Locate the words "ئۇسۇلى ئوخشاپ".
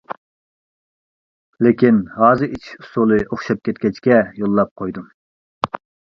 2.87-3.63